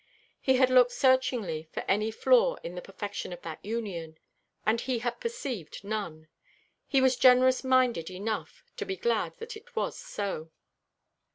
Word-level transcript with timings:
He 0.41 0.55
had 0.55 0.71
looked 0.71 0.93
searchingly 0.93 1.69
for 1.71 1.81
any 1.81 2.09
flaw 2.09 2.55
in 2.63 2.73
the 2.73 2.81
perfection 2.81 3.31
of 3.31 3.43
that 3.43 3.63
union, 3.63 4.17
and 4.65 4.81
he 4.81 4.97
had 4.97 5.19
perceived 5.19 5.83
none. 5.83 6.27
He 6.87 6.99
was 6.99 7.15
generous 7.15 7.63
minded 7.63 8.09
enough 8.09 8.63
to 8.77 8.85
be 8.87 8.97
glad 8.97 9.37
that 9.37 9.55
it 9.55 9.75
was 9.75 9.99
so. 9.99 10.49